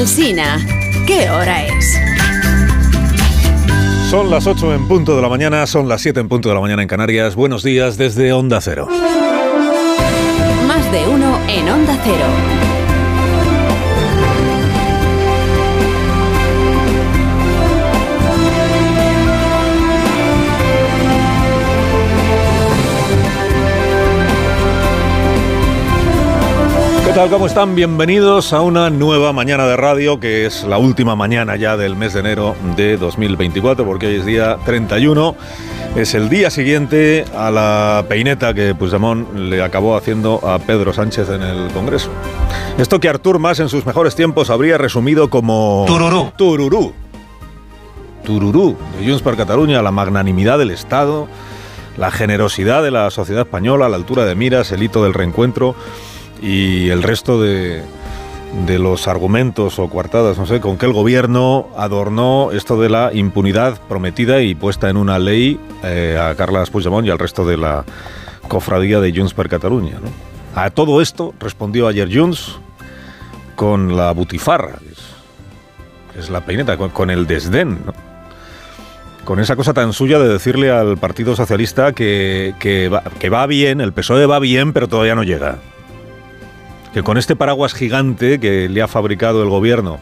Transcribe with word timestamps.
Alsina, 0.00 0.56
¿qué 1.06 1.28
hora 1.28 1.66
es? 1.66 2.00
Son 4.08 4.30
las 4.30 4.46
8 4.46 4.74
en 4.74 4.88
punto 4.88 5.14
de 5.14 5.20
la 5.20 5.28
mañana, 5.28 5.66
son 5.66 5.90
las 5.90 6.00
7 6.00 6.20
en 6.20 6.28
punto 6.30 6.48
de 6.48 6.54
la 6.54 6.60
mañana 6.62 6.80
en 6.80 6.88
Canarias. 6.88 7.34
Buenos 7.34 7.62
días 7.62 7.98
desde 7.98 8.32
Onda 8.32 8.62
Cero. 8.62 8.88
Más 10.66 10.90
de 10.90 11.06
uno 11.06 11.38
en 11.48 11.68
Onda 11.68 11.98
Cero. 12.02 12.69
¿Qué 27.10 27.16
tal? 27.16 27.28
¿Cómo 27.28 27.48
están? 27.48 27.74
Bienvenidos 27.74 28.52
a 28.52 28.60
una 28.60 28.88
nueva 28.88 29.32
mañana 29.32 29.66
de 29.66 29.76
radio, 29.76 30.20
que 30.20 30.46
es 30.46 30.62
la 30.62 30.78
última 30.78 31.16
mañana 31.16 31.56
ya 31.56 31.76
del 31.76 31.96
mes 31.96 32.14
de 32.14 32.20
enero 32.20 32.54
de 32.76 32.96
2024, 32.96 33.84
porque 33.84 34.06
hoy 34.06 34.14
es 34.14 34.24
día 34.24 34.58
31. 34.64 35.34
Es 35.96 36.14
el 36.14 36.28
día 36.28 36.50
siguiente 36.50 37.24
a 37.36 37.50
la 37.50 38.04
peineta 38.08 38.54
que 38.54 38.76
Puigdemont 38.76 39.34
le 39.34 39.60
acabó 39.60 39.96
haciendo 39.96 40.38
a 40.46 40.60
Pedro 40.60 40.92
Sánchez 40.92 41.30
en 41.30 41.42
el 41.42 41.72
Congreso. 41.72 42.10
Esto 42.78 43.00
que 43.00 43.08
Artur 43.08 43.40
Mas 43.40 43.58
en 43.58 43.68
sus 43.68 43.84
mejores 43.84 44.14
tiempos 44.14 44.48
habría 44.48 44.78
resumido 44.78 45.30
como... 45.30 45.86
Tururú. 45.88 46.30
Tururú. 46.36 46.92
Tururú 48.24 48.76
de 48.96 49.04
Junts 49.08 49.22
per 49.22 49.34
Cataluña, 49.34 49.82
la 49.82 49.90
magnanimidad 49.90 50.58
del 50.60 50.70
Estado, 50.70 51.26
la 51.96 52.12
generosidad 52.12 52.84
de 52.84 52.92
la 52.92 53.10
sociedad 53.10 53.42
española, 53.42 53.88
la 53.88 53.96
altura 53.96 54.24
de 54.26 54.36
miras, 54.36 54.70
el 54.70 54.84
hito 54.84 55.02
del 55.02 55.12
reencuentro 55.12 55.74
y 56.42 56.88
el 56.90 57.02
resto 57.02 57.40
de, 57.40 57.82
de 58.66 58.78
los 58.78 59.06
argumentos 59.08 59.78
o 59.78 59.88
coartadas, 59.88 60.38
no 60.38 60.46
sé, 60.46 60.60
con 60.60 60.76
que 60.76 60.86
el 60.86 60.92
gobierno 60.92 61.68
adornó 61.76 62.50
esto 62.52 62.80
de 62.80 62.88
la 62.88 63.10
impunidad 63.12 63.80
prometida 63.88 64.42
y 64.42 64.54
puesta 64.54 64.90
en 64.90 64.96
una 64.96 65.18
ley 65.18 65.58
eh, 65.84 66.18
a 66.20 66.34
Carles 66.34 66.70
Puigdemont 66.70 67.06
y 67.06 67.10
al 67.10 67.18
resto 67.18 67.44
de 67.44 67.56
la 67.56 67.84
cofradía 68.48 69.00
de 69.00 69.12
Junts 69.12 69.34
per 69.34 69.48
Catalunya. 69.48 69.98
¿no? 70.02 70.60
A 70.60 70.70
todo 70.70 71.00
esto 71.00 71.32
respondió 71.38 71.86
ayer 71.86 72.08
Junts 72.12 72.58
con 73.54 73.96
la 73.96 74.12
butifarra, 74.12 74.78
es, 76.18 76.28
la 76.28 76.44
peineta, 76.44 76.76
con, 76.76 77.10
el 77.10 77.26
desdén, 77.26 77.78
con 79.24 79.38
esa 79.38 79.54
cosa 79.54 79.72
tan 79.72 79.92
suya 79.92 80.18
de 80.18 80.28
decirle 80.28 80.70
al 80.70 80.98
Partido 80.98 81.36
Socialista 81.36 81.92
que, 81.92 82.54
que 82.58 83.28
va 83.30 83.46
bien, 83.46 83.80
el 83.80 83.92
PSOE 83.92 84.26
va 84.26 84.38
bien, 84.38 84.72
pero 84.72 84.88
todavía 84.88 85.14
no 85.14 85.22
llega 85.22 85.58
que 86.92 87.02
con 87.02 87.18
este 87.18 87.36
paraguas 87.36 87.74
gigante 87.74 88.40
que 88.40 88.68
le 88.68 88.82
ha 88.82 88.88
fabricado 88.88 89.42
el 89.42 89.48
gobierno 89.48 89.98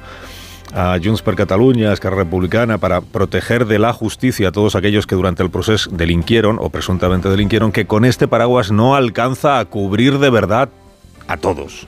a 0.75 0.99
Junts 1.03 1.23
per 1.23 1.35
Catalunya, 1.35 1.93
Esquerra 1.93 2.17
Republicana, 2.17 2.79
para 2.79 3.01
proteger 3.01 3.67
de 3.67 3.79
la 3.79 3.93
justicia 3.93 4.49
a 4.49 4.53
todos 4.53 4.75
aquellos 4.75 5.07
que 5.07 5.15
durante 5.15 5.43
el 5.43 5.51
proceso 5.51 5.91
delinquieron 5.91 6.59
o 6.61 6.69
presuntamente 6.71 7.29
delinquieron, 7.29 7.73
que 7.73 7.87
con 7.87 8.05
este 8.05 8.29
paraguas 8.29 8.71
no 8.71 8.95
alcanza 8.95 9.59
a 9.59 9.65
cubrir 9.65 10.19
de 10.19 10.31
verdad 10.31 10.69
a 11.27 11.37
todos. 11.37 11.87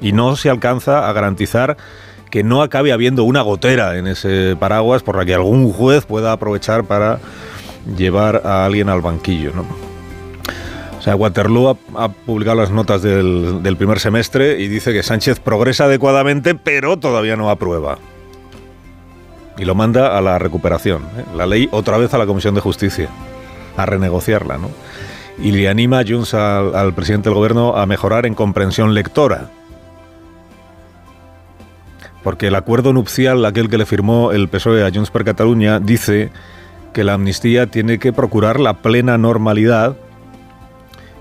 Y 0.00 0.12
no 0.12 0.36
se 0.36 0.50
alcanza 0.50 1.08
a 1.08 1.12
garantizar 1.12 1.76
que 2.30 2.42
no 2.42 2.62
acabe 2.62 2.92
habiendo 2.92 3.24
una 3.24 3.42
gotera 3.42 3.98
en 3.98 4.06
ese 4.06 4.56
paraguas 4.58 5.02
por 5.02 5.16
la 5.16 5.26
que 5.26 5.34
algún 5.34 5.70
juez 5.70 6.06
pueda 6.06 6.32
aprovechar 6.32 6.84
para 6.84 7.20
llevar 7.96 8.42
a 8.46 8.64
alguien 8.64 8.88
al 8.88 9.02
banquillo. 9.02 9.52
¿no? 9.54 9.91
O 11.02 11.04
sea, 11.04 11.16
Waterloo 11.16 11.76
ha, 11.96 12.08
publicado 12.10 12.58
las 12.58 12.70
notas 12.70 13.02
del, 13.02 13.74
primer 13.76 13.98
semestre 13.98 14.60
y 14.60 14.68
dice 14.68 14.92
que 14.92 15.02
Sánchez 15.02 15.40
progresa 15.40 15.86
adecuadamente, 15.86 16.54
pero 16.54 16.96
todavía 16.96 17.34
no 17.34 17.50
aprueba. 17.50 17.98
Y 19.58 19.64
lo 19.64 19.74
manda 19.74 20.16
a 20.16 20.20
la 20.20 20.38
recuperación. 20.38 21.02
¿eh? 21.02 21.24
La 21.34 21.44
ley 21.46 21.68
otra 21.72 21.98
vez 21.98 22.14
a 22.14 22.18
la 22.18 22.26
Comisión 22.26 22.54
de 22.54 22.60
Justicia, 22.60 23.08
a 23.76 23.84
renegociarla, 23.84 24.58
¿no? 24.58 24.70
Y 25.42 25.50
le 25.50 25.68
anima 25.68 25.98
a 25.98 26.04
Junts 26.06 26.34
al, 26.34 26.76
al 26.76 26.94
presidente 26.94 27.30
del 27.30 27.34
gobierno 27.34 27.76
a 27.76 27.84
mejorar 27.84 28.24
en 28.24 28.36
comprensión 28.36 28.94
lectora. 28.94 29.50
Porque 32.22 32.46
el 32.46 32.54
acuerdo 32.54 32.92
nupcial, 32.92 33.44
aquel 33.44 33.68
que 33.68 33.78
le 33.78 33.86
firmó 33.86 34.30
el 34.30 34.48
PSOE 34.48 34.86
a 34.86 34.92
Junts 34.94 35.10
per 35.10 35.24
Catalunya, 35.24 35.80
dice 35.80 36.30
que 36.92 37.02
la 37.02 37.14
amnistía 37.14 37.66
tiene 37.66 37.98
que 37.98 38.12
procurar 38.12 38.60
la 38.60 38.74
plena 38.74 39.18
normalidad 39.18 39.96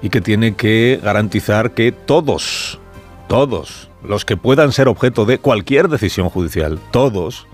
y 0.02 0.10
que 0.10 0.22
tiene 0.22 0.56
que 0.56 1.00
garantizar 1.02 1.72
que 1.72 1.92
todos, 1.92 2.80
todos 3.28 3.90
los 4.04 4.26
que 4.26 4.38
puedan 4.38 4.72
ser 4.72 4.88
objeto 4.88 5.26
de 5.26 5.38
cualquier 5.38 5.88
decisión 5.88 6.30
judicial, 6.30 6.80
todos 6.92 7.48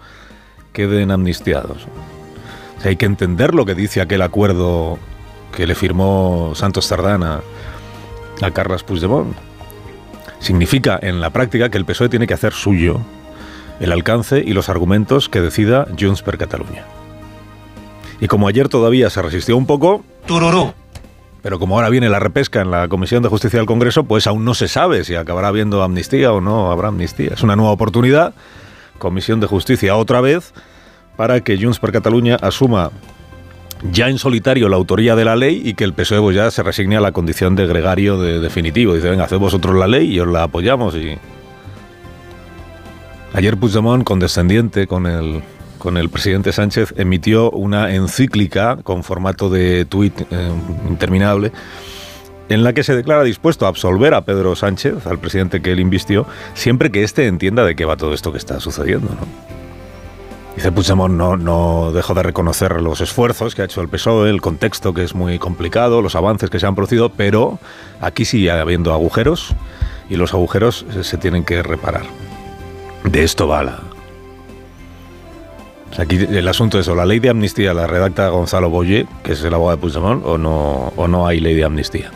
queden 0.73 1.11
amnistiados. 1.11 1.87
Hay 2.83 2.95
que 2.95 3.05
entender 3.05 3.53
lo 3.53 3.65
que 3.65 3.75
dice 3.75 4.01
aquel 4.01 4.21
acuerdo 4.21 4.97
que 5.55 5.67
le 5.67 5.75
firmó 5.75 6.53
Santos 6.55 6.85
Sardana 6.85 7.41
a 8.41 8.51
Carles 8.51 8.83
Puigdemont. 8.83 9.35
Significa 10.39 10.99
en 11.01 11.19
la 11.19 11.31
práctica 11.31 11.69
que 11.69 11.77
el 11.77 11.85
PSOE 11.85 12.09
tiene 12.09 12.27
que 12.27 12.35
hacer 12.35 12.53
suyo 12.53 13.01
el 13.79 13.91
alcance 13.91 14.43
y 14.45 14.53
los 14.53 14.69
argumentos 14.69 15.29
que 15.29 15.41
decida 15.41 15.87
Junts 15.99 16.21
per 16.21 16.37
Catalunya. 16.37 16.85
Y 18.19 18.27
como 18.27 18.47
ayer 18.47 18.69
todavía 18.69 19.09
se 19.09 19.21
resistió 19.21 19.57
un 19.57 19.65
poco, 19.65 20.03
Tururú. 20.25 20.73
Pero 21.47 21.59
como 21.59 21.77
ahora 21.77 21.87
viene 21.87 22.09
la 22.09 22.19
repesca 22.19 22.59
en 22.59 22.71
la 22.71 22.89
Comisión 22.89 23.23
de 23.23 23.29
Justicia 23.29 23.57
del 23.57 23.67
Congreso, 23.67 24.03
pues 24.03 24.27
aún 24.27 24.43
no 24.43 24.53
se 24.53 24.67
sabe 24.67 25.05
si 25.05 25.15
acabará 25.15 25.47
habiendo 25.47 25.81
amnistía 25.81 26.33
o 26.33 26.41
no 26.41 26.73
habrá 26.73 26.89
amnistía. 26.89 27.29
Es 27.35 27.41
una 27.41 27.55
nueva 27.55 27.71
oportunidad, 27.71 28.33
Comisión 28.97 29.39
de 29.39 29.47
Justicia 29.47 29.95
otra 29.95 30.19
vez, 30.19 30.53
para 31.15 31.39
que 31.39 31.57
Junts 31.57 31.79
per 31.79 31.93
Catalunya 31.93 32.35
asuma 32.35 32.91
ya 33.93 34.09
en 34.09 34.17
solitario 34.17 34.67
la 34.67 34.75
autoría 34.75 35.15
de 35.15 35.23
la 35.23 35.37
ley 35.37 35.61
y 35.63 35.73
que 35.75 35.85
el 35.85 35.93
PSOE 35.93 36.19
pues, 36.19 36.35
ya 36.35 36.51
se 36.51 36.63
resigne 36.63 36.97
a 36.97 36.99
la 36.99 37.13
condición 37.13 37.55
de 37.55 37.65
gregario 37.65 38.19
de 38.19 38.41
definitivo. 38.41 38.93
Dice, 38.93 39.09
venga, 39.09 39.23
haced 39.23 39.37
vosotros 39.37 39.73
la 39.73 39.87
ley 39.87 40.15
y 40.15 40.19
os 40.19 40.27
la 40.27 40.43
apoyamos. 40.43 40.97
Y... 40.97 41.17
Ayer 43.33 43.55
Puigdemont, 43.55 44.03
condescendiente 44.03 44.85
con 44.85 45.05
el 45.05 45.41
con 45.77 45.97
el 45.97 46.09
presidente 46.09 46.51
Sánchez, 46.51 46.93
emitió 46.97 47.51
una 47.51 47.93
encíclica 47.93 48.77
con 48.83 49.03
formato 49.03 49.49
de 49.49 49.85
tuit 49.85 50.21
eh, 50.31 50.51
interminable 50.89 51.51
en 52.49 52.63
la 52.63 52.73
que 52.73 52.83
se 52.83 52.95
declara 52.95 53.23
dispuesto 53.23 53.65
a 53.65 53.69
absolver 53.69 54.13
a 54.13 54.21
Pedro 54.21 54.55
Sánchez, 54.55 55.05
al 55.05 55.19
presidente 55.19 55.61
que 55.61 55.71
él 55.71 55.79
invistió, 55.79 56.25
siempre 56.53 56.91
que 56.91 57.03
éste 57.03 57.27
entienda 57.27 57.65
de 57.65 57.75
qué 57.75 57.85
va 57.85 57.97
todo 57.97 58.13
esto 58.13 58.31
que 58.31 58.37
está 58.37 58.59
sucediendo. 58.59 59.09
¿no? 59.09 59.57
Dice 60.55 60.71
Puigdemont, 60.71 61.13
no, 61.13 61.37
no 61.37 61.91
dejó 61.91 62.13
de 62.13 62.23
reconocer 62.23 62.81
los 62.81 63.01
esfuerzos 63.01 63.53
que 63.53 63.61
ha 63.61 63.65
hecho 63.65 63.81
el 63.81 63.89
PSOE, 63.89 64.29
el 64.29 64.41
contexto 64.41 64.93
que 64.93 65.03
es 65.03 65.13
muy 65.13 65.37
complicado, 65.37 66.01
los 66.01 66.15
avances 66.15 66.49
que 66.49 66.59
se 66.59 66.65
han 66.65 66.73
producido, 66.73 67.09
pero 67.09 67.59
aquí 68.01 68.25
sigue 68.25 68.49
habiendo 68.49 68.91
agujeros 68.91 69.53
y 70.09 70.15
los 70.15 70.33
agujeros 70.33 70.85
se 71.01 71.17
tienen 71.17 71.43
que 71.43 71.61
reparar. 71.61 72.05
De 73.03 73.23
esto 73.23 73.47
va 73.47 73.63
la, 73.63 73.79
aquí 75.97 76.17
el 76.17 76.47
asunto 76.47 76.79
es 76.79 76.87
o 76.87 76.95
la 76.95 77.05
ley 77.05 77.19
de 77.19 77.29
amnistía 77.29 77.73
la 77.73 77.87
redacta 77.87 78.29
Gonzalo 78.29 78.69
Boye, 78.69 79.07
que 79.23 79.33
es 79.33 79.43
el 79.43 79.53
abogado 79.53 79.77
de 79.77 79.81
Puigdemont, 79.81 80.25
o 80.25 80.37
no, 80.37 80.93
o 80.95 81.07
no 81.07 81.27
hay 81.27 81.39
ley 81.39 81.55
de 81.55 81.63
amnistía. 81.63 82.11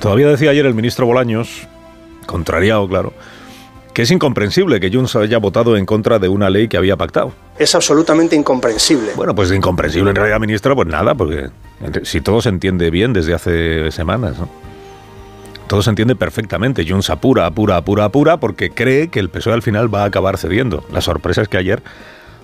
Todavía 0.00 0.28
decía 0.28 0.50
ayer 0.50 0.66
el 0.66 0.74
ministro 0.74 1.06
Bolaños, 1.06 1.66
contrariado, 2.26 2.86
claro, 2.88 3.12
que 3.92 4.02
es 4.02 4.10
incomprensible 4.10 4.78
que 4.78 4.90
Junts 4.90 5.16
haya 5.16 5.38
votado 5.38 5.76
en 5.76 5.86
contra 5.86 6.18
de 6.18 6.28
una 6.28 6.50
ley 6.50 6.68
que 6.68 6.76
había 6.76 6.96
pactado. 6.96 7.32
Es 7.58 7.74
absolutamente 7.74 8.36
incomprensible. 8.36 9.12
Bueno, 9.16 9.34
pues 9.34 9.50
incomprensible 9.50 10.10
en 10.10 10.16
realidad, 10.16 10.38
ministro, 10.38 10.76
pues 10.76 10.86
nada, 10.86 11.14
porque 11.14 11.48
si 12.02 12.20
todo 12.20 12.42
se 12.42 12.50
entiende 12.50 12.90
bien 12.90 13.12
desde 13.12 13.32
hace 13.32 13.90
semanas, 13.90 14.38
¿no? 14.38 14.65
Todo 15.66 15.82
se 15.82 15.90
entiende 15.90 16.14
perfectamente. 16.14 16.86
Junts 16.88 17.10
apura, 17.10 17.46
apura, 17.46 17.76
apura, 17.76 18.04
apura, 18.04 18.36
porque 18.38 18.70
cree 18.70 19.08
que 19.08 19.18
el 19.18 19.30
PSOE 19.30 19.54
al 19.54 19.62
final 19.62 19.92
va 19.92 20.02
a 20.02 20.06
acabar 20.06 20.38
cediendo. 20.38 20.84
La 20.92 21.00
sorpresa 21.00 21.42
es 21.42 21.48
que 21.48 21.56
ayer 21.56 21.82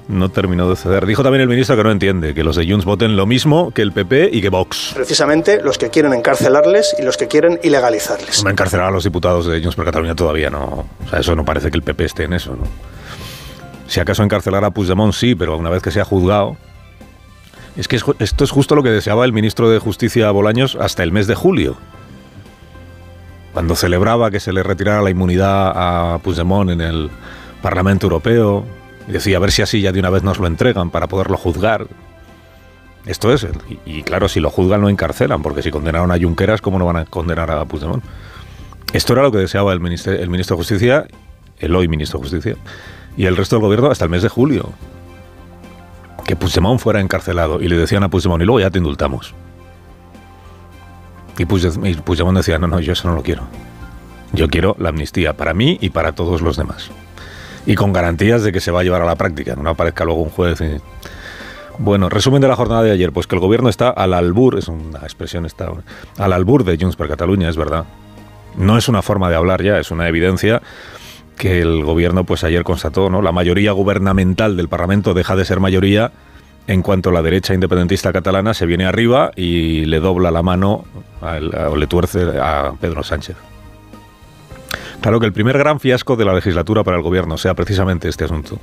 no 0.08 0.28
terminó 0.30 0.68
de 0.68 0.74
ceder. 0.74 1.06
Dijo 1.06 1.22
también 1.22 1.42
el 1.42 1.48
ministro 1.48 1.76
que 1.76 1.84
no 1.84 1.92
entiende 1.92 2.34
que 2.34 2.42
los 2.42 2.56
de 2.56 2.68
Junts 2.68 2.84
voten 2.84 3.16
lo 3.16 3.26
mismo 3.26 3.70
que 3.70 3.82
el 3.82 3.92
PP 3.92 4.30
y 4.32 4.40
que 4.40 4.48
Vox. 4.48 4.92
Precisamente 4.94 5.62
los 5.62 5.78
que 5.78 5.90
quieren 5.90 6.12
encarcelarles 6.12 6.96
y 6.98 7.02
los 7.02 7.16
que 7.16 7.28
quieren 7.28 7.60
ilegalizarles. 7.62 8.42
No 8.42 8.50
encarcelar 8.50 8.86
a 8.86 8.90
los 8.90 9.04
diputados 9.04 9.46
de 9.46 9.60
Junts 9.60 9.76
por 9.76 9.84
Cataluña 9.84 10.16
todavía 10.16 10.50
no. 10.50 10.86
O 11.06 11.08
sea, 11.08 11.20
eso 11.20 11.36
no 11.36 11.44
parece 11.44 11.70
que 11.70 11.76
el 11.76 11.82
PP 11.82 12.04
esté 12.04 12.24
en 12.24 12.32
eso, 12.32 12.56
¿no? 12.56 12.64
Si 13.86 14.00
acaso 14.00 14.22
encarcelar 14.22 14.64
a 14.64 14.70
Puigdemont 14.70 15.12
sí, 15.12 15.34
pero 15.34 15.56
una 15.56 15.70
vez 15.70 15.82
que 15.82 15.90
sea 15.90 16.04
juzgado. 16.04 16.56
Es 17.76 17.88
que 17.88 17.96
esto 17.96 18.44
es 18.44 18.50
justo 18.50 18.74
lo 18.74 18.82
que 18.82 18.90
deseaba 18.90 19.24
el 19.24 19.32
ministro 19.32 19.70
de 19.70 19.78
Justicia 19.78 20.30
Bolaños 20.30 20.76
hasta 20.76 21.02
el 21.02 21.12
mes 21.12 21.26
de 21.26 21.34
julio 21.34 21.78
cuando 23.52 23.76
celebraba 23.76 24.30
que 24.30 24.40
se 24.40 24.52
le 24.52 24.62
retirara 24.62 25.02
la 25.02 25.10
inmunidad 25.10 25.72
a 25.74 26.18
Puigdemont 26.18 26.70
en 26.70 26.80
el 26.80 27.10
Parlamento 27.60 28.06
Europeo, 28.06 28.64
decía 29.06 29.36
a 29.36 29.40
ver 29.40 29.52
si 29.52 29.62
así 29.62 29.80
ya 29.80 29.92
de 29.92 30.00
una 30.00 30.10
vez 30.10 30.22
nos 30.22 30.38
lo 30.38 30.46
entregan 30.46 30.90
para 30.90 31.06
poderlo 31.06 31.36
juzgar. 31.36 31.86
Esto 33.04 33.32
es, 33.32 33.46
y, 33.84 34.02
claro, 34.02 34.28
si 34.28 34.38
lo 34.38 34.48
juzgan 34.48 34.80
lo 34.80 34.88
encarcelan, 34.88 35.42
porque 35.42 35.62
si 35.62 35.70
condenaron 35.70 36.12
a 36.12 36.18
Junqueras, 36.18 36.60
¿cómo 36.60 36.78
no 36.78 36.86
van 36.86 36.96
a 36.98 37.04
condenar 37.04 37.50
a 37.50 37.64
Puigdemont? 37.64 38.04
Esto 38.92 39.14
era 39.14 39.22
lo 39.22 39.32
que 39.32 39.38
deseaba 39.38 39.72
el 39.72 39.80
el 39.80 40.28
ministro 40.28 40.56
de 40.56 40.60
Justicia 40.60 41.06
el 41.62 41.74
hoy 41.74 41.88
ministro 41.88 42.18
de 42.18 42.24
Justicia, 42.24 42.56
y 43.16 43.26
el 43.26 43.36
resto 43.36 43.56
del 43.56 43.62
gobierno 43.62 43.90
hasta 43.90 44.04
el 44.04 44.10
mes 44.10 44.22
de 44.22 44.28
julio. 44.28 44.70
Que 46.26 46.36
Puigdemont 46.36 46.80
fuera 46.80 47.00
encarcelado 47.00 47.60
y 47.60 47.68
le 47.68 47.76
decían 47.76 48.02
a 48.02 48.08
Puigdemont, 48.08 48.42
y 48.42 48.46
luego 48.46 48.60
ya 48.60 48.70
te 48.70 48.78
indultamos. 48.78 49.34
Y 51.38 51.46
Puigdemont 51.46 52.36
decía, 52.36 52.58
no, 52.58 52.66
no, 52.66 52.80
yo 52.80 52.92
eso 52.92 53.08
no 53.08 53.14
lo 53.14 53.22
quiero. 53.22 53.42
Yo 54.32 54.48
quiero 54.48 54.76
la 54.78 54.90
amnistía 54.90 55.34
para 55.34 55.54
mí 55.54 55.78
y 55.80 55.90
para 55.90 56.12
todos 56.12 56.40
los 56.42 56.56
demás. 56.56 56.90
Y 57.66 57.74
con 57.74 57.92
garantías 57.92 58.42
de 58.42 58.52
que 58.52 58.60
se 58.60 58.70
va 58.70 58.80
a 58.80 58.82
llevar 58.82 59.02
a 59.02 59.06
la 59.06 59.16
práctica, 59.16 59.54
no 59.56 59.70
aparezca 59.70 60.04
luego 60.04 60.22
un 60.22 60.30
juez. 60.30 60.58
Bueno, 61.78 62.08
resumen 62.08 62.42
de 62.42 62.48
la 62.48 62.56
jornada 62.56 62.82
de 62.82 62.90
ayer, 62.90 63.12
pues 63.12 63.26
que 63.26 63.36
el 63.36 63.40
gobierno 63.40 63.68
está 63.68 63.90
al 63.90 64.14
albur, 64.14 64.58
es 64.58 64.68
una 64.68 65.00
expresión 65.00 65.46
está 65.46 65.70
al 66.18 66.32
albur 66.32 66.64
de 66.64 66.76
Junts 66.78 66.96
per 66.96 67.08
Cataluña, 67.08 67.48
es 67.48 67.56
verdad. 67.56 67.84
No 68.56 68.76
es 68.76 68.88
una 68.88 69.02
forma 69.02 69.30
de 69.30 69.36
hablar 69.36 69.62
ya, 69.62 69.78
es 69.78 69.90
una 69.90 70.08
evidencia 70.08 70.60
que 71.36 71.60
el 71.60 71.82
gobierno 71.82 72.24
pues 72.24 72.44
ayer 72.44 72.62
constató, 72.62 73.08
¿no? 73.08 73.22
La 73.22 73.32
mayoría 73.32 73.72
gubernamental 73.72 74.56
del 74.56 74.68
Parlamento 74.68 75.14
deja 75.14 75.34
de 75.34 75.44
ser 75.44 75.60
mayoría 75.60 76.12
en 76.66 76.82
cuanto 76.82 77.10
la 77.10 77.22
derecha 77.22 77.54
independentista 77.54 78.12
catalana 78.12 78.54
se 78.54 78.66
viene 78.66 78.84
arriba 78.84 79.30
y 79.36 79.84
le 79.84 80.00
dobla 80.00 80.30
la 80.30 80.42
mano 80.42 80.84
o 81.20 81.76
le 81.76 81.86
tuerce 81.86 82.38
a 82.40 82.72
Pedro 82.80 83.02
Sánchez. 83.02 83.36
Claro 85.00 85.18
que 85.18 85.26
el 85.26 85.32
primer 85.32 85.58
gran 85.58 85.80
fiasco 85.80 86.16
de 86.16 86.24
la 86.24 86.34
legislatura 86.34 86.84
para 86.84 86.96
el 86.96 87.02
gobierno 87.02 87.36
sea 87.36 87.54
precisamente 87.54 88.08
este 88.08 88.24
asunto, 88.24 88.58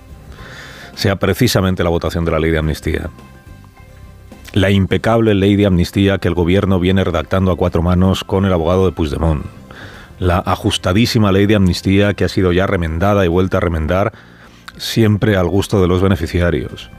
sea 0.96 1.18
precisamente 1.18 1.84
la 1.84 1.90
votación 1.90 2.24
de 2.24 2.32
la 2.32 2.40
ley 2.40 2.52
de 2.52 2.60
amnistía. 2.60 3.10
La 4.54 4.72
impecable 4.72 5.36
ley 5.36 5.56
de 5.56 5.66
amnistía 5.66 6.18
que 6.18 6.28
el 6.28 6.34
gobierno 6.34 6.80
viene 6.80 7.04
redactando 7.04 7.52
a 7.52 7.58
cuatro 7.58 7.82
manos 7.82 8.24
con 8.24 8.46
el 8.46 8.54
abogado 8.54 8.86
de 8.86 8.94
Puigdemont 8.94 9.46
la 10.20 10.40
ajustadísima 10.40 11.32
ley 11.32 11.46
de 11.46 11.56
amnistía 11.56 12.14
que 12.14 12.26
ha 12.26 12.30
sido 12.30 12.52
ya 12.52 12.68
remendada 12.68 13.26
y 13.26 13.30
vuelta 13.30 13.58
a 13.58 13.62
remendar 13.62 14.14
siempre 14.78 15.36
al 15.36 15.48
gusto 15.48 15.82
de 15.82 15.88
los 15.88 16.02
beneficiarios. 16.02 16.92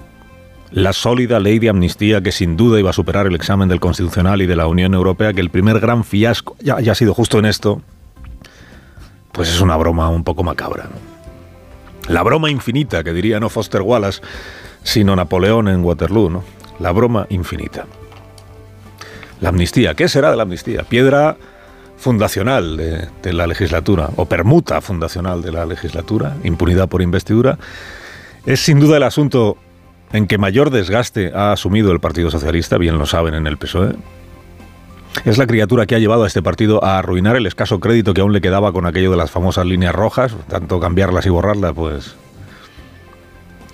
La 0.72 0.93
sólida 0.93 1.40
ley 1.40 1.58
de 1.58 1.69
amnistía 1.69 2.20
que 2.20 2.31
sin 2.31 2.56
duda 2.56 2.78
iba 2.78 2.90
a 2.90 2.93
superar 2.93 3.26
el 3.26 3.34
examen 3.34 3.69
del 3.69 3.81
Constitucional 3.81 4.40
y 4.40 4.46
de 4.46 4.55
la 4.55 4.69
Unión 4.69 4.94
Europea, 4.94 5.32
que 5.32 5.40
el 5.40 5.50
primer 5.50 5.81
gran 5.81 6.05
fiasco 6.05 6.56
ya, 6.61 6.76
ha 6.76 6.94
sido 6.94 7.12
justo 7.12 7.38
en 7.38 7.46
esto, 7.46 7.82
pues 9.32 9.49
es 9.49 9.61
una 9.61 9.76
broma 9.76 10.08
un 10.08 10.22
poco 10.22 10.44
macabra. 10.44 10.88
La 12.08 12.22
broma 12.22 12.50
infinita, 12.50 13.02
que 13.02 13.12
diría 13.12 13.40
no 13.40 13.49
Foster 13.49 13.82
Wallace, 13.82 14.20
sino 14.82 15.17
Napoleón 15.17 15.69
en 15.69 15.84
Waterloo, 15.84 16.31
¿no? 16.31 16.44
La 16.78 16.93
broma 16.93 17.26
infinita. 17.31 17.87
La 19.40 19.49
amnistía, 19.49 19.94
¿qué 19.94 20.08
será 20.08 20.31
de 20.31 20.37
la 20.37 20.44
amnistía? 20.44 20.82
Piedra 20.84 21.37
fundacional 21.96 22.76
de, 22.76 23.32
la 23.32 23.46
legislatura, 23.46 24.08
o 24.16 24.25
permuta 24.25 24.81
fundacional 24.81 25.43
de 25.43 25.52
la 25.52 25.66
legislatura, 25.66 26.37
impunidad 26.44 26.88
por 26.88 27.02
investidura, 27.02 27.58
es 28.46 28.61
sin 28.61 28.81
duda 28.81 28.96
el 28.96 29.02
asunto 29.02 29.58
en 30.12 30.27
que 30.27 30.39
mayor 30.39 30.71
desgaste 30.71 31.33
ha 31.35 31.53
asumido 31.53 31.93
el 31.93 32.01
Partido 32.01 32.31
Socialista, 32.31 32.79
bien 32.79 32.99
lo 32.99 33.07
saben 33.07 33.35
en 33.35 33.47
el 33.47 33.57
PSOE. 33.57 33.95
Es 35.25 35.39
la 35.39 35.47
criatura 35.47 35.87
que 35.87 35.95
ha 35.95 35.99
llevado 35.99 36.25
a 36.25 36.27
este 36.27 36.43
partido 36.43 36.85
a 36.85 36.99
arruinar 36.99 37.37
el 37.37 37.47
escaso 37.47 37.81
crédito 37.81 38.15
que 38.15 38.21
aún 38.21 38.33
le 38.33 38.41
quedaba 38.41 38.73
con 38.73 38.87
aquello 38.87 39.11
de 39.11 39.17
las 39.17 39.31
famosas 39.31 39.67
líneas 39.67 39.95
rojas, 39.95 40.35
tanto 40.49 40.81
cambiarlas 40.81 41.27
y 41.27 41.31
borrarlas, 41.31 41.73
pues... 41.75 42.15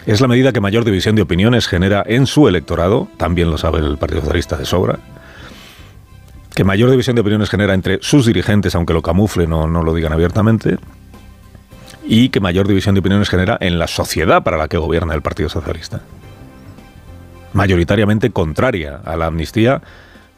Es 0.06 0.20
la 0.20 0.28
medida 0.28 0.52
que 0.52 0.60
mayor 0.60 0.84
división 0.84 1.16
de 1.16 1.22
opiniones 1.22 1.66
genera 1.66 2.04
en 2.06 2.26
su 2.26 2.46
electorado, 2.46 3.08
también 3.16 3.50
lo 3.50 3.58
sabe 3.58 3.80
el 3.80 3.98
Partido 3.98 4.20
Socialista 4.20 4.56
de 4.56 4.64
sobra, 4.64 5.00
que 6.54 6.64
mayor 6.64 6.90
división 6.90 7.16
de 7.16 7.22
opiniones 7.22 7.50
genera 7.50 7.74
entre 7.74 7.98
sus 8.02 8.24
dirigentes, 8.24 8.74
aunque 8.76 8.94
lo 8.94 9.02
camuflen 9.02 9.52
o 9.52 9.66
no 9.66 9.82
lo 9.82 9.92
digan 9.92 10.12
abiertamente, 10.12 10.78
y 12.06 12.28
que 12.28 12.40
mayor 12.40 12.68
división 12.68 12.94
de 12.94 13.00
opiniones 13.00 13.28
genera 13.28 13.58
en 13.60 13.80
la 13.80 13.88
sociedad 13.88 14.44
para 14.44 14.56
la 14.56 14.68
que 14.68 14.78
gobierna 14.78 15.12
el 15.12 15.22
Partido 15.22 15.48
Socialista. 15.48 16.02
Mayoritariamente 17.56 18.30
contraria 18.32 19.00
a 19.02 19.16
la 19.16 19.26
amnistía, 19.26 19.80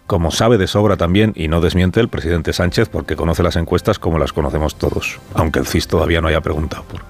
como 0.06 0.31
sabe 0.31 0.56
de 0.56 0.69
sobra 0.69 0.97
también 0.97 1.32
y 1.35 1.49
no 1.49 1.61
desmiente 1.61 1.99
el 1.99 2.09
presidente 2.09 2.53
Sánchez 2.53 2.88
porque 2.88 3.17
conoce 3.17 3.43
las 3.43 3.56
encuestas 3.56 3.99
como 3.99 4.20
las 4.20 4.32
conocemos 4.32 4.76
todos, 4.76 5.19
aunque 5.35 5.59
el 5.59 5.67
CIS 5.67 5.88
todavía 5.88 6.20
no 6.20 6.29
haya 6.29 6.41
preguntado 6.41 6.85
por. 6.85 7.00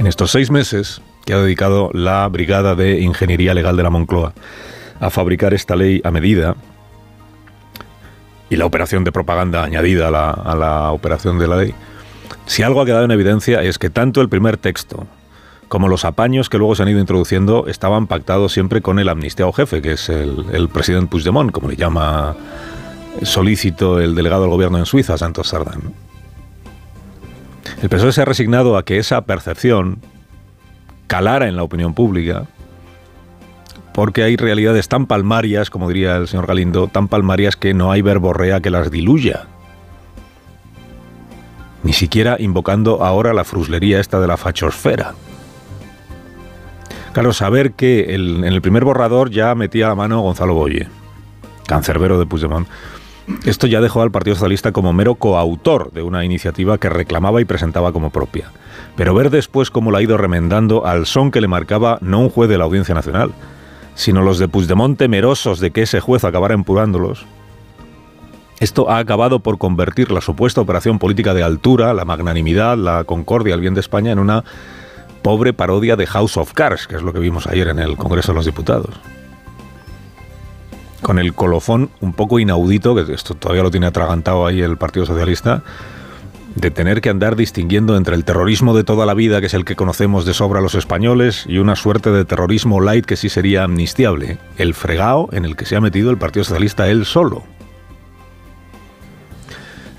En 0.00 0.08
estos 0.08 0.32
seis 0.32 0.50
meses 0.50 1.00
que 1.24 1.34
ha 1.34 1.38
dedicado 1.38 1.90
la 1.92 2.26
Brigada 2.26 2.74
de 2.74 3.00
Ingeniería 3.00 3.54
Legal 3.54 3.76
de 3.76 3.84
la 3.84 3.90
Moncloa 3.90 4.32
a 4.98 5.10
fabricar 5.10 5.54
esta 5.54 5.76
ley 5.76 6.00
a 6.02 6.10
medida, 6.10 6.56
y 8.50 8.56
la 8.56 8.66
operación 8.66 9.04
de 9.04 9.12
propaganda 9.12 9.62
añadida 9.62 10.08
a 10.08 10.54
la, 10.56 10.90
operación 10.90 11.38
de 11.38 11.46
la 11.46 11.56
ley, 11.58 11.74
si 12.46 12.64
algo 12.64 12.80
ha 12.80 12.86
quedado 12.86 13.04
en 13.04 13.10
evidencia 13.12 13.62
es 13.62 13.78
que 13.78 13.88
tanto 13.88 14.20
el 14.20 14.28
primer 14.28 14.56
texto 14.56 15.06
como 15.68 15.88
los 15.88 16.04
apaños 16.04 16.48
que 16.48 16.58
luego 16.58 16.74
se 16.74 16.82
han 16.82 16.88
ido 16.88 17.00
introduciendo 17.00 17.66
estaban 17.66 18.06
pactados 18.06 18.52
siempre 18.52 18.82
con 18.82 18.98
el 18.98 19.08
amnistiado 19.08 19.52
jefe, 19.52 19.82
que 19.82 19.92
es 19.92 20.08
el, 20.08 20.68
presidente 20.72 21.08
Puigdemont, 21.10 21.50
como 21.50 21.68
le 21.68 21.76
llama 21.76 22.36
solícito 23.22 24.00
el 24.00 24.14
delegado 24.14 24.42
del 24.42 24.50
gobierno 24.50 24.78
en 24.78 24.86
Suiza, 24.86 25.18
Santos 25.18 25.48
Sardán. 25.48 25.80
El 27.82 27.88
PSOE 27.88 28.12
se 28.12 28.22
ha 28.22 28.24
resignado 28.24 28.76
a 28.76 28.84
que 28.84 28.98
esa 28.98 29.22
percepción 29.22 29.98
calara 31.06 31.48
en 31.48 31.56
la 31.56 31.62
opinión 31.62 31.94
pública 31.94 32.46
porque 33.92 34.22
hay 34.22 34.36
realidades 34.36 34.88
tan 34.88 35.06
palmarias, 35.06 35.70
como 35.70 35.88
diría 35.88 36.16
el 36.16 36.28
señor 36.28 36.46
Galindo, 36.46 36.86
tan 36.86 37.08
palmarias 37.08 37.56
que 37.56 37.72
no 37.72 37.90
hay 37.90 38.02
verborrea 38.02 38.60
que 38.60 38.68
las 38.68 38.90
diluya. 38.90 39.46
Ni 41.82 41.94
siquiera 41.94 42.36
invocando 42.38 43.02
ahora 43.02 43.32
la 43.32 43.44
fruslería 43.44 43.98
esta 43.98 44.20
de 44.20 44.26
la 44.26 44.36
fachosfera. 44.36 45.14
Claro, 47.16 47.32
saber 47.32 47.72
que 47.72 48.14
en 48.14 48.44
el 48.44 48.60
primer 48.60 48.84
borrador 48.84 49.30
ya 49.30 49.54
metía 49.54 49.90
a 49.90 49.94
mano 49.94 50.20
Gonzalo 50.20 50.52
Boye, 50.52 50.86
cancerbero 51.66 52.18
de 52.18 52.26
Puigdemont. 52.26 52.68
Esto 53.46 53.66
ya 53.66 53.80
dejó 53.80 54.02
al 54.02 54.10
Partido 54.10 54.36
Socialista 54.36 54.72
como 54.72 54.92
mero 54.92 55.14
coautor 55.14 55.92
de 55.92 56.02
una 56.02 56.26
iniciativa 56.26 56.76
que 56.76 56.90
reclamaba 56.90 57.40
y 57.40 57.46
presentaba 57.46 57.90
como 57.90 58.10
propia. 58.10 58.50
Pero 58.96 59.14
ver 59.14 59.30
después 59.30 59.70
cómo 59.70 59.90
la 59.90 59.96
ha 59.96 60.02
ido 60.02 60.18
remendando 60.18 60.84
al 60.84 61.06
son 61.06 61.30
que 61.30 61.40
le 61.40 61.48
marcaba 61.48 61.96
no 62.02 62.20
un 62.20 62.28
juez 62.28 62.50
de 62.50 62.58
la 62.58 62.64
Audiencia 62.64 62.94
Nacional, 62.94 63.30
sino 63.94 64.20
los 64.20 64.38
de 64.38 64.48
Puigdemont 64.48 64.98
temerosos 64.98 65.58
de 65.58 65.70
que 65.70 65.84
ese 65.84 66.00
juez 66.00 66.22
acabara 66.22 66.52
empurándolos. 66.52 67.24
Esto 68.60 68.90
ha 68.90 68.98
acabado 68.98 69.40
por 69.40 69.56
convertir 69.56 70.12
la 70.12 70.20
supuesta 70.20 70.60
operación 70.60 70.98
política 70.98 71.32
de 71.32 71.42
altura, 71.42 71.94
la 71.94 72.04
magnanimidad, 72.04 72.76
la 72.76 73.04
concordia, 73.04 73.54
el 73.54 73.62
bien 73.62 73.72
de 73.72 73.80
España 73.80 74.12
en 74.12 74.18
una 74.18 74.44
pobre 75.26 75.52
parodia 75.52 75.96
de 75.96 76.06
House 76.06 76.36
of 76.36 76.52
Cards, 76.52 76.86
que 76.86 76.94
es 76.94 77.02
lo 77.02 77.12
que 77.12 77.18
vimos 77.18 77.48
ayer 77.48 77.66
en 77.66 77.80
el 77.80 77.96
Congreso 77.96 78.30
de 78.30 78.36
los 78.36 78.46
Diputados. 78.46 78.94
Con 81.02 81.18
el 81.18 81.34
colofón 81.34 81.90
un 82.00 82.12
poco 82.12 82.38
inaudito, 82.38 82.94
que 82.94 83.12
esto 83.12 83.34
todavía 83.34 83.64
lo 83.64 83.72
tiene 83.72 83.88
atragantado 83.88 84.46
ahí 84.46 84.62
el 84.62 84.76
Partido 84.76 85.04
Socialista, 85.04 85.64
de 86.54 86.70
tener 86.70 87.00
que 87.00 87.10
andar 87.10 87.34
distinguiendo 87.34 87.96
entre 87.96 88.14
el 88.14 88.24
terrorismo 88.24 88.72
de 88.72 88.84
toda 88.84 89.04
la 89.04 89.14
vida, 89.14 89.40
que 89.40 89.46
es 89.46 89.54
el 89.54 89.64
que 89.64 89.74
conocemos 89.74 90.26
de 90.26 90.32
sobra 90.32 90.60
los 90.60 90.76
españoles, 90.76 91.44
y 91.48 91.58
una 91.58 91.74
suerte 91.74 92.12
de 92.12 92.24
terrorismo 92.24 92.80
light 92.80 93.04
que 93.04 93.16
sí 93.16 93.28
sería 93.28 93.64
amnistiable, 93.64 94.38
el 94.58 94.74
fregao 94.74 95.28
en 95.32 95.44
el 95.44 95.56
que 95.56 95.66
se 95.66 95.74
ha 95.74 95.80
metido 95.80 96.12
el 96.12 96.18
Partido 96.18 96.44
Socialista 96.44 96.86
él 96.86 97.04
solo. 97.04 97.42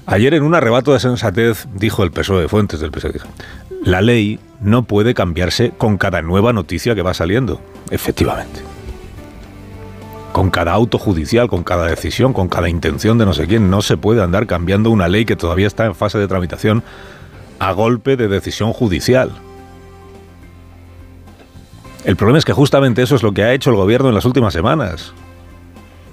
Ayer 0.05 0.35
en 0.35 0.43
un 0.43 0.55
arrebato 0.55 0.93
de 0.93 1.01
sensatez 1.01 1.67
dijo 1.73 2.01
el 2.01 2.11
PSOE, 2.11 2.47
fuentes 2.47 2.79
del 2.79 2.91
PSOE, 2.91 3.19
la 3.83 4.01
ley 4.01 4.39
no 4.61 4.83
puede 4.83 5.13
cambiarse 5.13 5.71
con 5.77 5.97
cada 5.97 6.21
nueva 6.21 6.53
noticia 6.53 6.95
que 6.95 7.01
va 7.01 7.13
saliendo. 7.13 7.61
Efectivamente 7.89 8.61
con 10.37 10.51
cada 10.51 10.71
auto 10.73 10.99
judicial, 10.99 11.47
con 11.47 11.63
cada 11.63 11.87
decisión, 11.87 12.31
con 12.31 12.47
cada 12.47 12.69
intención 12.69 13.17
de 13.17 13.25
no 13.25 13.33
sé 13.33 13.47
quién. 13.47 13.71
No 13.71 13.81
se 13.81 13.97
puede 13.97 14.21
andar 14.21 14.45
cambiando 14.45 14.91
una 14.91 15.07
ley 15.07 15.25
que 15.25 15.35
todavía 15.35 15.65
está 15.65 15.87
en 15.87 15.95
fase 15.95 16.19
de 16.19 16.27
tramitación 16.27 16.83
a 17.57 17.71
golpe 17.71 18.15
de 18.17 18.27
decisión 18.27 18.71
judicial. 18.71 19.31
El 22.05 22.15
problema 22.15 22.37
es 22.37 22.45
que 22.45 22.53
justamente 22.53 23.01
eso 23.01 23.15
es 23.15 23.23
lo 23.23 23.33
que 23.33 23.41
ha 23.41 23.53
hecho 23.53 23.71
el 23.71 23.77
gobierno 23.77 24.09
en 24.09 24.13
las 24.13 24.25
últimas 24.25 24.53
semanas, 24.53 25.11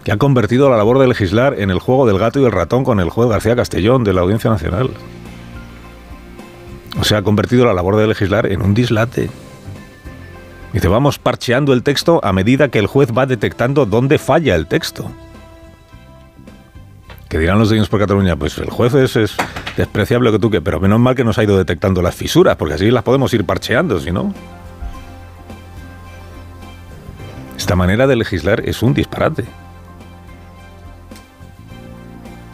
que 0.04 0.12
ha 0.12 0.16
convertido 0.16 0.70
la 0.70 0.78
labor 0.78 0.98
de 1.00 1.08
legislar 1.08 1.60
en 1.60 1.70
el 1.70 1.78
juego 1.78 2.06
del 2.06 2.18
gato 2.18 2.40
y 2.40 2.44
el 2.44 2.52
ratón 2.52 2.82
con 2.82 3.00
el 3.00 3.10
juez 3.10 3.28
García 3.28 3.54
Castellón 3.54 4.04
de 4.04 4.14
la 4.14 4.22
Audiencia 4.22 4.48
Nacional. 4.48 4.88
O 6.98 7.04
sea, 7.04 7.18
ha 7.18 7.22
convertido 7.22 7.64
la 7.64 7.74
labor 7.74 7.96
de 7.96 8.06
legislar 8.06 8.46
en 8.46 8.62
un 8.62 8.74
dislate. 8.74 9.30
Dice, 10.72 10.88
vamos 10.88 11.18
parcheando 11.18 11.72
el 11.72 11.82
texto 11.82 12.20
a 12.24 12.32
medida 12.32 12.68
que 12.68 12.78
el 12.78 12.86
juez 12.86 13.10
va 13.16 13.26
detectando 13.26 13.86
dónde 13.86 14.18
falla 14.18 14.54
el 14.54 14.66
texto. 14.66 15.10
Que 17.28 17.38
dirán 17.38 17.58
los 17.58 17.70
de 17.70 17.84
por 17.86 18.00
Cataluña, 18.00 18.36
pues 18.36 18.58
el 18.58 18.70
juez 18.70 18.94
es, 18.94 19.36
despreciable 19.76 20.30
que 20.30 20.38
tú 20.38 20.50
que, 20.50 20.60
pero 20.60 20.80
menos 20.80 21.00
mal 21.00 21.14
que 21.14 21.24
nos 21.24 21.38
ha 21.38 21.44
ido 21.44 21.56
detectando 21.56 22.00
las 22.02 22.14
fisuras, 22.14 22.56
porque 22.56 22.74
así 22.74 22.90
las 22.90 23.02
podemos 23.02 23.32
ir 23.34 23.44
parcheando, 23.44 23.98
si 23.98 24.12
no. 24.12 24.32
Esta 27.56 27.76
manera 27.76 28.06
de 28.06 28.16
legislar 28.16 28.60
es 28.68 28.82
un 28.82 28.94
disparate. 28.94 29.44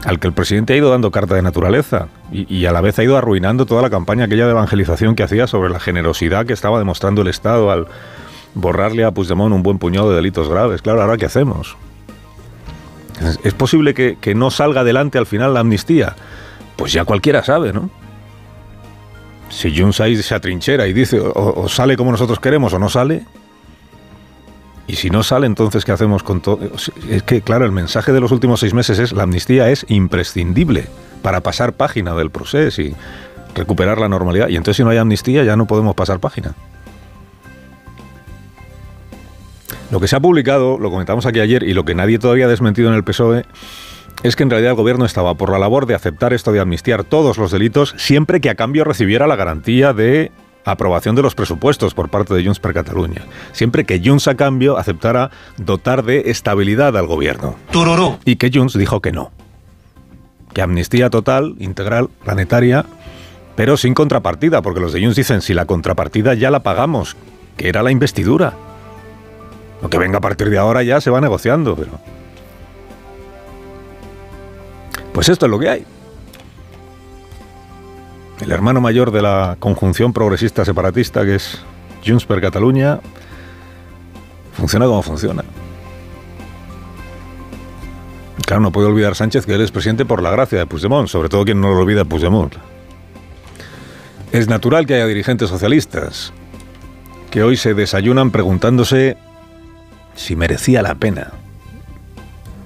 Al 0.04 0.18
que 0.18 0.26
el 0.26 0.32
presidente 0.32 0.72
ha 0.72 0.76
ido 0.76 0.90
dando 0.90 1.10
carta 1.10 1.34
de 1.34 1.42
naturaleza 1.42 2.08
y, 2.32 2.64
a 2.64 2.72
la 2.72 2.80
vez 2.80 2.98
ha 2.98 3.04
ido 3.04 3.16
arruinando 3.16 3.66
toda 3.66 3.82
la 3.82 3.90
campaña 3.90 4.24
aquella 4.24 4.46
de 4.46 4.52
evangelización 4.52 5.14
que 5.14 5.22
hacía 5.22 5.46
sobre 5.46 5.70
la 5.70 5.80
generosidad 5.80 6.46
que 6.46 6.52
estaba 6.52 6.78
demostrando 6.78 7.22
el 7.22 7.28
Estado 7.28 7.70
al 7.70 7.86
borrarle 8.54 9.04
a 9.04 9.10
Puigdemont 9.10 9.54
un 9.54 9.62
buen 9.62 9.78
puñado 9.78 10.10
de 10.10 10.16
delitos 10.16 10.48
graves. 10.48 10.82
Claro, 10.82 11.02
ahora 11.02 11.16
qué 11.16 11.26
hacemos. 11.26 11.76
¿Es 13.44 13.52
posible 13.52 13.92
que, 13.92 14.34
no 14.34 14.50
salga 14.50 14.80
adelante 14.80 15.18
al 15.18 15.26
final 15.26 15.52
la 15.52 15.60
amnistía? 15.60 16.16
Pues 16.76 16.92
ya 16.92 17.04
cualquiera 17.04 17.44
sabe, 17.44 17.72
¿no? 17.72 17.90
Si 19.50 19.76
Junts 19.76 19.96
se 19.96 20.34
atrinchera 20.34 20.86
y 20.86 20.92
dice 20.92 21.20
o, 21.20 21.68
sale 21.68 21.96
como 21.96 22.12
nosotros 22.12 22.40
queremos 22.40 22.72
o 22.72 22.78
no 22.78 22.88
sale, 22.88 23.24
y 24.90 24.96
si 24.96 25.08
no 25.08 25.22
sale, 25.22 25.46
entonces 25.46 25.84
¿qué 25.84 25.92
hacemos 25.92 26.24
con 26.24 26.40
todo? 26.40 26.58
Es 27.08 27.22
que, 27.22 27.42
claro, 27.42 27.64
el 27.64 27.70
mensaje 27.70 28.12
de 28.12 28.18
los 28.18 28.32
últimos 28.32 28.58
seis 28.58 28.74
meses 28.74 28.98
es 28.98 29.12
la 29.12 29.22
amnistía 29.22 29.70
es 29.70 29.86
imprescindible 29.88 30.86
para 31.22 31.42
pasar 31.42 31.74
página 31.74 32.12
del 32.16 32.30
proceso 32.30 32.82
y 32.82 32.96
recuperar 33.54 33.98
la 33.98 34.08
normalidad. 34.08 34.48
Y 34.48 34.56
entonces 34.56 34.78
si 34.78 34.82
no 34.82 34.90
hay 34.90 34.98
amnistía 34.98 35.44
ya 35.44 35.54
no 35.54 35.66
podemos 35.66 35.94
pasar 35.94 36.18
página. 36.18 36.54
Lo 39.92 40.00
que 40.00 40.08
se 40.08 40.16
ha 40.16 40.20
publicado, 40.20 40.76
lo 40.76 40.90
comentamos 40.90 41.24
aquí 41.24 41.38
ayer, 41.38 41.62
y 41.62 41.72
lo 41.72 41.84
que 41.84 41.94
nadie 41.94 42.18
todavía 42.18 42.46
ha 42.46 42.48
desmentido 42.48 42.88
en 42.88 42.96
el 42.96 43.04
PSOE, 43.04 43.44
es 44.24 44.34
que 44.34 44.42
en 44.42 44.50
realidad 44.50 44.72
el 44.72 44.76
gobierno 44.76 45.04
estaba 45.04 45.34
por 45.34 45.52
la 45.52 45.60
labor 45.60 45.86
de 45.86 45.94
aceptar 45.94 46.32
esto 46.32 46.50
de 46.50 46.58
amnistiar 46.58 47.04
todos 47.04 47.38
los 47.38 47.52
delitos 47.52 47.94
siempre 47.96 48.40
que 48.40 48.50
a 48.50 48.56
cambio 48.56 48.82
recibiera 48.82 49.28
la 49.28 49.36
garantía 49.36 49.92
de 49.92 50.32
aprobación 50.70 51.14
de 51.14 51.22
los 51.22 51.34
presupuestos 51.34 51.94
por 51.94 52.08
parte 52.08 52.34
de 52.34 52.44
Junts 52.44 52.60
per 52.60 52.74
Cataluña. 52.74 53.22
Siempre 53.52 53.84
que 53.84 54.00
Junts 54.04 54.28
a 54.28 54.34
cambio 54.34 54.78
aceptara 54.78 55.30
dotar 55.56 56.04
de 56.04 56.30
estabilidad 56.30 56.96
al 56.96 57.06
gobierno. 57.06 57.56
Tururú. 57.70 58.18
Y 58.24 58.36
que 58.36 58.50
Junts 58.52 58.76
dijo 58.78 59.00
que 59.00 59.12
no. 59.12 59.30
Que 60.52 60.62
amnistía 60.62 61.10
total, 61.10 61.54
integral, 61.58 62.08
planetaria, 62.24 62.84
pero 63.56 63.76
sin 63.76 63.94
contrapartida, 63.94 64.62
porque 64.62 64.80
los 64.80 64.92
de 64.92 65.00
Junts 65.00 65.16
dicen 65.16 65.42
si 65.42 65.54
la 65.54 65.66
contrapartida 65.66 66.34
ya 66.34 66.50
la 66.50 66.62
pagamos, 66.62 67.16
que 67.56 67.68
era 67.68 67.82
la 67.82 67.90
investidura. 67.90 68.54
Lo 69.82 69.90
que 69.90 69.98
venga 69.98 70.18
a 70.18 70.20
partir 70.20 70.50
de 70.50 70.58
ahora 70.58 70.82
ya 70.82 71.00
se 71.00 71.10
va 71.10 71.20
negociando, 71.20 71.76
pero... 71.76 71.92
Pues 75.12 75.28
esto 75.28 75.46
es 75.46 75.50
lo 75.50 75.58
que 75.58 75.68
hay. 75.68 75.86
El 78.40 78.52
hermano 78.52 78.80
mayor 78.80 79.10
de 79.10 79.22
la 79.22 79.56
conjunción 79.58 80.12
progresista 80.12 80.64
separatista, 80.64 81.24
que 81.24 81.34
es 81.34 81.60
Junts 82.04 82.24
per 82.24 82.40
Catalunya, 82.40 83.00
funciona 84.54 84.86
como 84.86 85.02
funciona. 85.02 85.44
Claro, 88.46 88.62
no 88.62 88.72
puede 88.72 88.88
olvidar 88.88 89.14
Sánchez 89.14 89.46
que 89.46 89.54
él 89.54 89.60
es 89.60 89.70
presidente 89.70 90.04
por 90.04 90.22
la 90.22 90.30
gracia 90.30 90.58
de 90.58 90.66
Puigdemont, 90.66 91.08
sobre 91.08 91.28
todo 91.28 91.44
quien 91.44 91.60
no 91.60 91.70
lo 91.70 91.80
olvida 91.80 92.04
Puigdemont. 92.04 92.54
Es 94.32 94.48
natural 94.48 94.86
que 94.86 94.94
haya 94.94 95.06
dirigentes 95.06 95.50
socialistas 95.50 96.32
que 97.30 97.42
hoy 97.42 97.56
se 97.56 97.74
desayunan 97.74 98.30
preguntándose 98.30 99.16
si 100.14 100.34
merecía 100.34 100.82
la 100.82 100.94
pena 100.94 101.32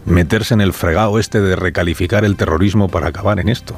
meterse 0.06 0.54
en 0.54 0.60
el 0.60 0.72
fregado 0.72 1.18
este 1.18 1.40
de 1.40 1.56
recalificar 1.56 2.24
el 2.24 2.36
terrorismo 2.36 2.88
para 2.88 3.08
acabar 3.08 3.40
en 3.40 3.48
esto. 3.48 3.74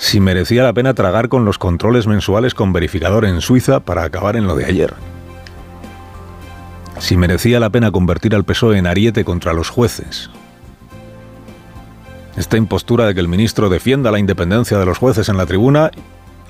Si 0.00 0.18
merecía 0.18 0.62
la 0.62 0.72
pena 0.72 0.94
tragar 0.94 1.28
con 1.28 1.44
los 1.44 1.58
controles 1.58 2.06
mensuales 2.06 2.54
con 2.54 2.72
verificador 2.72 3.26
en 3.26 3.42
Suiza 3.42 3.80
para 3.80 4.02
acabar 4.02 4.34
en 4.34 4.46
lo 4.46 4.56
de 4.56 4.64
ayer. 4.64 4.94
Si 6.98 7.18
merecía 7.18 7.60
la 7.60 7.68
pena 7.68 7.92
convertir 7.92 8.34
al 8.34 8.44
PSOE 8.44 8.78
en 8.78 8.86
ariete 8.86 9.24
contra 9.24 9.52
los 9.52 9.68
jueces. 9.68 10.30
Esta 12.38 12.56
impostura 12.56 13.06
de 13.06 13.14
que 13.14 13.20
el 13.20 13.28
ministro 13.28 13.68
defienda 13.68 14.10
la 14.10 14.18
independencia 14.18 14.78
de 14.78 14.86
los 14.86 14.96
jueces 14.96 15.28
en 15.28 15.36
la 15.36 15.44
tribuna 15.44 15.90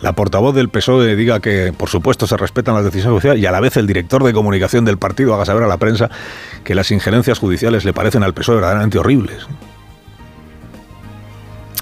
la 0.01 0.13
portavoz 0.15 0.55
del 0.55 0.71
PSOE 0.71 1.15
diga 1.17 1.41
que, 1.41 1.75
por 1.77 1.91
supuesto, 1.91 2.27
se 2.29 2.37
respetan 2.37 2.75
las 2.75 2.85
decisiones 2.85 3.13
judiciales 3.13 3.43
y 3.43 3.47
a 3.47 3.51
la 3.51 3.61
vez 3.61 3.77
el 3.77 3.87
director 3.87 4.23
de 4.23 4.33
comunicación 4.33 4.85
del 4.85 4.97
partido 4.97 5.35
haga 5.35 5.45
saber 5.45 5.65
a 5.65 5.67
la 5.67 5.77
prensa 5.77 6.09
que 6.65 6.75
las 6.75 6.91
injerencias 6.93 7.39
judiciales 7.39 7.85
le 7.85 7.93
parecen 7.93 8.23
al 8.23 8.33
PSOE 8.33 8.55
verdaderamente 8.55 8.99
horribles. 8.99 9.47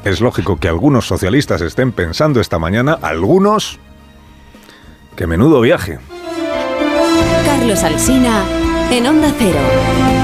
Es 0.08 0.22
lógico 0.22 0.56
que 0.56 0.68
algunos 0.68 1.06
socialistas 1.06 1.60
estén 1.60 1.92
pensando 1.92 2.40
esta 2.40 2.58
mañana, 2.58 2.98
algunos, 3.02 3.78
que 5.16 5.26
menudo 5.26 5.60
viaje. 5.60 5.98
Carlos 7.44 7.84
Alsina, 7.84 8.42
en 8.90 9.06
Onda 9.06 9.30
Cero. 9.38 10.17